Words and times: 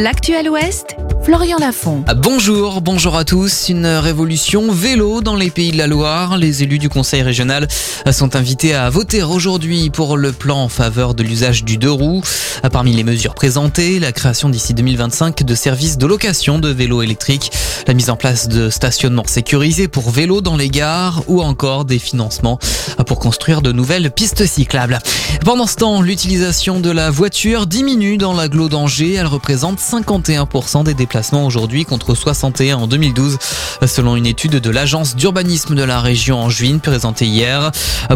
L'actuel 0.00 0.48
Ouest 0.48 0.94
Florian 1.22 1.58
Lafont. 1.58 2.04
Ah, 2.06 2.14
bonjour, 2.14 2.80
bonjour 2.80 3.16
à 3.16 3.24
tous. 3.24 3.68
Une 3.68 3.86
révolution 3.86 4.72
vélo 4.72 5.20
dans 5.20 5.34
les 5.34 5.50
pays 5.50 5.72
de 5.72 5.78
la 5.78 5.86
Loire. 5.86 6.38
Les 6.38 6.62
élus 6.62 6.78
du 6.78 6.88
conseil 6.88 7.22
régional 7.22 7.68
sont 8.10 8.36
invités 8.36 8.74
à 8.74 8.88
voter 8.88 9.22
aujourd'hui 9.22 9.90
pour 9.90 10.16
le 10.16 10.32
plan 10.32 10.64
en 10.64 10.68
faveur 10.68 11.14
de 11.14 11.22
l'usage 11.22 11.64
du 11.64 11.76
deux 11.76 11.90
roues. 11.90 12.22
Ah, 12.62 12.70
parmi 12.70 12.92
les 12.92 13.04
mesures 13.04 13.34
présentées, 13.34 13.98
la 13.98 14.12
création 14.12 14.48
d'ici 14.48 14.74
2025 14.74 15.42
de 15.42 15.54
services 15.54 15.98
de 15.98 16.06
location 16.06 16.58
de 16.58 16.70
vélos 16.70 17.02
électriques, 17.02 17.52
la 17.86 17.94
mise 17.94 18.10
en 18.10 18.16
place 18.16 18.48
de 18.48 18.70
stationnements 18.70 19.26
sécurisés 19.26 19.88
pour 19.88 20.10
vélos 20.10 20.40
dans 20.40 20.56
les 20.56 20.70
gares 20.70 21.22
ou 21.28 21.42
encore 21.42 21.84
des 21.84 21.98
financements 21.98 22.58
pour 23.06 23.18
construire 23.18 23.62
de 23.62 23.72
nouvelles 23.72 24.10
pistes 24.10 24.46
cyclables. 24.46 24.98
Pendant 25.44 25.66
ce 25.66 25.76
temps, 25.76 26.02
l'utilisation 26.02 26.80
de 26.80 26.90
la 26.90 27.10
voiture 27.10 27.66
diminue 27.66 28.16
dans 28.16 28.34
l'agglo 28.34 28.68
d'Angers. 28.68 29.14
Elle 29.14 29.26
représente 29.26 29.78
51% 29.78 30.84
des 30.84 30.94
déplacements 31.08 31.46
aujourd'hui 31.46 31.86
contre 31.86 32.14
61 32.14 32.76
en 32.76 32.86
2012 32.86 33.38
selon 33.86 34.14
une 34.14 34.26
étude 34.26 34.56
de 34.56 34.70
l'agence 34.70 35.16
d'urbanisme 35.16 35.74
de 35.74 35.82
la 35.82 36.02
région 36.02 36.38
en 36.38 36.50
juin 36.50 36.78
présentée 36.78 37.24
hier. 37.24 37.70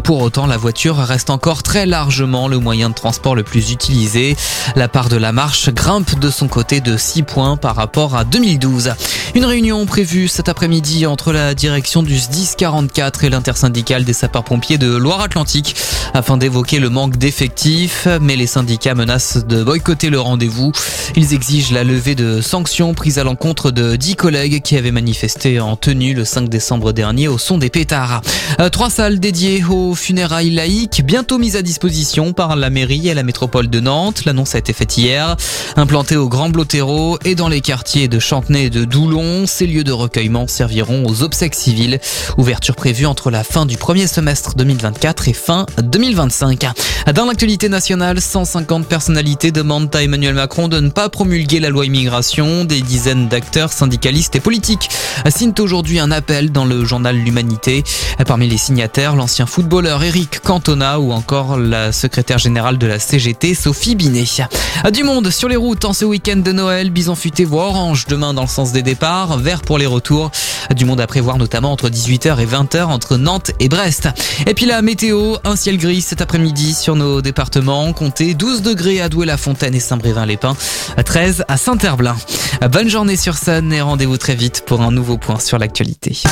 Pour 0.04 0.20
autant, 0.20 0.46
la 0.46 0.58
voiture 0.58 0.96
reste 0.98 1.30
encore 1.30 1.62
très 1.62 1.86
largement 1.86 2.48
le 2.48 2.58
moyen 2.58 2.90
de 2.90 2.94
transport 2.94 3.34
le 3.34 3.44
plus 3.44 3.70
utilisé. 3.70 4.36
La 4.76 4.88
part 4.88 5.08
de 5.08 5.16
la 5.16 5.32
marche 5.32 5.70
grimpe 5.70 6.18
de 6.18 6.28
son 6.28 6.48
côté 6.48 6.82
de 6.82 6.98
6 6.98 7.22
points 7.22 7.56
par 7.56 7.76
rapport 7.76 8.14
à 8.14 8.24
2012. 8.24 8.92
Une 9.34 9.46
réunion 9.46 9.86
prévue 9.86 10.28
cet 10.28 10.50
après-midi 10.50 11.06
entre 11.06 11.32
la 11.32 11.54
direction 11.54 12.02
du 12.02 12.18
SDIS 12.18 12.50
44 12.58 13.24
et 13.24 13.30
l'intersyndicale 13.30 14.04
des 14.04 14.12
sapeurs-pompiers 14.12 14.76
de 14.76 14.94
Loire-Atlantique 14.94 15.74
afin 16.12 16.36
d'évoquer 16.36 16.78
le 16.78 16.90
manque 16.90 17.16
d'effectifs, 17.16 18.06
mais 18.20 18.36
les 18.36 18.46
syndicats 18.46 18.94
menacent 18.94 19.46
de 19.46 19.64
boycotter 19.64 20.10
le 20.10 20.20
rendez-vous. 20.20 20.72
Ils 21.16 21.32
exigent 21.32 21.72
la 21.72 21.84
levée 21.84 22.14
de 22.14 22.42
sanctions 22.42 22.92
prises 22.92 23.18
à 23.18 23.24
l'encontre 23.24 23.70
de 23.70 23.96
10 23.96 24.16
collègues 24.16 24.60
qui 24.60 24.76
avaient 24.76 24.90
manifesté 24.90 25.60
en 25.60 25.76
tenue 25.76 26.12
le 26.12 26.26
5 26.26 26.50
décembre 26.50 26.92
dernier 26.92 27.28
au 27.28 27.38
son 27.38 27.56
des 27.56 27.70
pétards. 27.70 28.20
Euh, 28.60 28.68
trois 28.68 28.90
salles 28.90 29.18
dédiées 29.18 29.64
aux 29.64 29.94
funérailles 29.94 30.50
laïques, 30.50 31.02
bientôt 31.06 31.38
mises 31.38 31.56
à 31.56 31.62
disposition 31.62 32.34
par 32.34 32.56
la 32.56 32.68
mairie 32.68 33.08
et 33.08 33.14
la 33.14 33.22
métropole 33.22 33.68
de 33.68 33.80
Nantes. 33.80 34.26
L'annonce 34.26 34.54
a 34.54 34.58
été 34.58 34.74
faite 34.74 34.98
hier. 34.98 35.36
Implantées 35.76 36.16
au 36.16 36.28
Grand 36.28 36.50
Blotero 36.50 37.18
et 37.24 37.34
dans 37.34 37.48
les 37.48 37.62
quartiers 37.62 38.08
de 38.08 38.18
Chantenay 38.18 38.64
et 38.64 38.70
de 38.70 38.84
Doulon, 38.84 39.21
ces 39.46 39.66
lieux 39.66 39.84
de 39.84 39.92
recueillement 39.92 40.46
serviront 40.46 41.04
aux 41.06 41.22
obsèques 41.22 41.54
civiles. 41.54 42.00
Ouverture 42.38 42.76
prévue 42.76 43.06
entre 43.06 43.30
la 43.30 43.44
fin 43.44 43.66
du 43.66 43.76
premier 43.76 44.06
semestre 44.06 44.54
2024 44.54 45.28
et 45.28 45.32
fin 45.32 45.66
2025. 45.82 46.66
Dans 47.14 47.26
l'actualité 47.26 47.68
nationale, 47.68 48.20
150 48.20 48.86
personnalités 48.86 49.50
demandent 49.50 49.94
à 49.94 50.02
Emmanuel 50.02 50.34
Macron 50.34 50.68
de 50.68 50.80
ne 50.80 50.88
pas 50.88 51.08
promulguer 51.08 51.60
la 51.60 51.68
loi 51.68 51.86
immigration. 51.86 52.64
Des 52.64 52.80
dizaines 52.80 53.28
d'acteurs, 53.28 53.72
syndicalistes 53.72 54.36
et 54.36 54.40
politiques 54.40 54.88
signent 55.28 55.54
aujourd'hui 55.58 55.98
un 55.98 56.10
appel 56.10 56.52
dans 56.52 56.64
le 56.64 56.84
journal 56.84 57.16
L'Humanité. 57.16 57.84
Parmi 58.26 58.48
les 58.48 58.58
signataires, 58.58 59.16
l'ancien 59.16 59.46
footballeur 59.46 60.02
Eric 60.04 60.40
Cantona 60.40 61.00
ou 61.00 61.12
encore 61.12 61.58
la 61.58 61.92
secrétaire 61.92 62.38
générale 62.38 62.78
de 62.78 62.86
la 62.86 62.98
CGT, 62.98 63.54
Sophie 63.54 63.94
Binet. 63.96 64.22
Du 64.92 65.02
monde 65.02 65.30
sur 65.30 65.48
les 65.48 65.56
routes 65.56 65.84
en 65.84 65.92
ce 65.92 66.04
week-end 66.04 66.36
de 66.36 66.52
Noël, 66.52 66.90
bison 66.90 67.14
futé 67.14 67.44
voit 67.44 67.66
orange 67.66 68.06
demain 68.08 68.34
dans 68.34 68.42
le 68.42 68.48
sens 68.48 68.72
des 68.72 68.82
départs, 68.82 69.11
vert 69.38 69.62
pour 69.62 69.78
les 69.78 69.86
retours. 69.86 70.30
Du 70.74 70.84
monde 70.84 71.00
à 71.00 71.06
prévoir 71.06 71.36
notamment 71.36 71.72
entre 71.72 71.88
18h 71.88 72.38
et 72.40 72.46
20h 72.46 72.84
entre 72.84 73.16
Nantes 73.16 73.50
et 73.60 73.68
Brest. 73.68 74.08
Et 74.46 74.54
puis 74.54 74.66
la 74.66 74.80
météo, 74.80 75.36
un 75.44 75.56
ciel 75.56 75.76
gris 75.76 76.00
cet 76.00 76.20
après-midi 76.20 76.72
sur 76.74 76.96
nos 76.96 77.20
départements, 77.20 77.92
comptez 77.92 78.34
12 78.34 78.62
degrés 78.62 79.00
à 79.00 79.08
Douai-la-Fontaine 79.08 79.74
et 79.74 79.80
Saint-Brévin-les-Pins, 79.80 80.56
13 81.04 81.44
à 81.48 81.56
Saint-Herblain. 81.56 82.16
Bonne 82.70 82.88
journée 82.88 83.16
sur 83.16 83.36
Sun 83.36 83.72
et 83.72 83.82
rendez-vous 83.82 84.16
très 84.16 84.34
vite 84.34 84.64
pour 84.66 84.82
un 84.82 84.90
nouveau 84.90 85.18
point 85.18 85.38
sur 85.38 85.58
l'actualité. 85.58 86.22